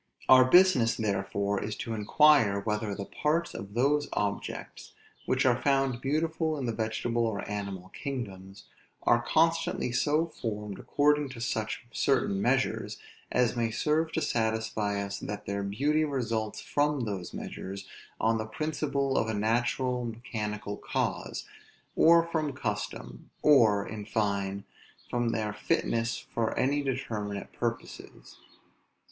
Our 0.27 0.45
business 0.45 0.95
therefore 0.95 1.63
is 1.63 1.75
to 1.75 1.93
inquire, 1.93 2.61
whether 2.61 2.95
the 2.95 3.05
parts 3.05 3.53
of 3.53 3.75
those 3.75 4.07
objects, 4.13 4.93
which 5.27 5.45
are 5.45 5.61
found 5.61 6.01
beautiful 6.01 6.57
in 6.57 6.65
the 6.65 6.71
vegetable 6.71 7.23
or 7.27 7.47
animal 7.47 7.89
kingdoms, 7.89 8.63
are 9.03 9.21
constantly 9.21 9.91
so 9.91 10.25
formed 10.25 10.79
according 10.79 11.29
to 11.29 11.39
such 11.39 11.85
certain 11.91 12.41
measures, 12.41 12.97
as 13.31 13.55
may 13.55 13.69
serve 13.69 14.11
to 14.13 14.23
satisfy 14.23 14.99
us 14.99 15.19
that 15.19 15.45
their 15.45 15.61
beauty 15.61 16.03
results 16.03 16.61
from 16.61 17.01
those 17.01 17.31
measures, 17.31 17.87
on 18.19 18.39
the 18.39 18.47
principle 18.47 19.17
of 19.19 19.27
a 19.27 19.35
natural 19.35 20.03
mechanical 20.05 20.77
cause; 20.77 21.45
or 21.95 22.25
from 22.25 22.53
custom; 22.53 23.29
or, 23.43 23.87
in 23.87 24.05
fine, 24.05 24.63
from 25.11 25.29
their 25.31 25.53
fitness 25.53 26.17
for 26.33 26.57
any 26.57 26.81
determinate 26.81 27.53
purposes. 27.53 28.37